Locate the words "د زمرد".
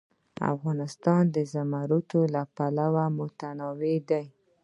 1.35-2.09